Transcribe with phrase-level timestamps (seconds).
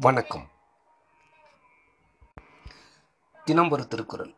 [0.00, 0.50] வணக்கம்.
[3.44, 4.34] தினம் ஒரு திருக்குறள்.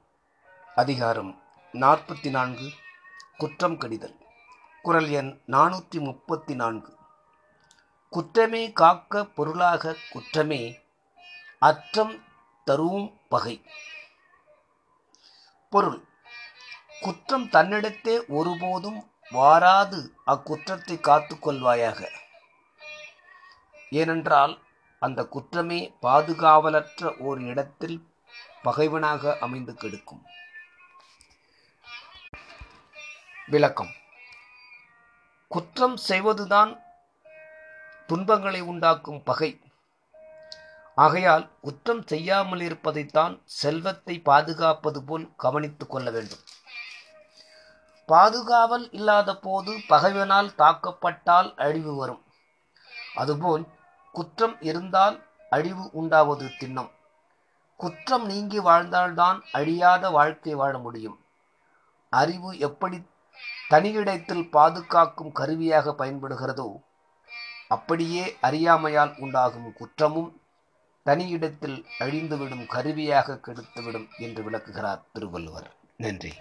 [0.74, 1.43] அதிகாரம்
[1.74, 2.72] நாற்பத்தி நான்கு
[3.36, 4.16] குற்றம் கடிதல்.
[4.82, 6.92] குரல் எண் நானூற்றி முப்பத்தி நான்கு
[8.08, 10.60] குற்றமே காக்க பொருளாக குற்றமே
[11.58, 12.24] அற்றம்
[12.64, 13.56] தரும் பகை.
[15.70, 16.04] பொருள்.
[17.00, 22.08] குற்றம் தன்னிடத்தே ஒருபோதும் வாராது அக்குற்றத்தை காத்து கொள்வாயாக.
[23.90, 24.54] ஏனென்றால்
[24.98, 27.98] அந்த குற்றமே பாதுகாவலற்ற ஓர் இடத்தில்
[28.62, 30.24] பகைவனாக அமைந்து கெடுக்கும்.
[33.46, 33.90] விளக்கம்.
[35.48, 36.82] குற்றம் செய்வதுதான்
[38.06, 39.60] துன்பங்களை உண்டாக்கும் பகை.
[40.94, 46.38] ஆகையால் குற்றம் செய்யாமல் இருப்பதைத்தான் செல்வத்தை பாதுகாப்பது போல் கவனித்துக் கொள்ள வேண்டும்.
[48.06, 52.24] பாதுகாவல் இல்லாத போது பகைவனால் தாக்கப்பட்டால் அழிவு வரும்.
[53.14, 53.66] அதுபோல்
[54.12, 56.90] குற்றம் இருந்தால் அழிவு உண்டாவது திண்ணம்.
[57.76, 61.24] குற்றம் நீங்கி வாழ்ந்தால்தான் அழியாத வாழ்க்கை வாழ முடியும்.
[62.10, 63.06] அறிவு எப்படி
[63.70, 66.68] தனியிடத்தில் பாதுகாக்கும் கருவியாக பயன்படுகிறதோ
[67.68, 70.40] அப்படியே அறியாமையால் உண்டாகும் குற்றமும்
[71.06, 75.70] தனியிடத்தில் அழிந்துவிடும் கருவியாக கெடுத்துவிடும் என்று விளக்குகிறார் திருவள்ளுவர்.
[75.96, 76.32] நன்றி.